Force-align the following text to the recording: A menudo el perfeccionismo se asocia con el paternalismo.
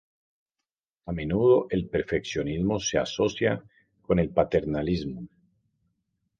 A 1.05 1.11
menudo 1.11 1.67
el 1.69 1.87
perfeccionismo 1.87 2.79
se 2.79 2.97
asocia 2.97 3.63
con 4.01 4.17
el 4.17 4.31
paternalismo. 4.31 5.27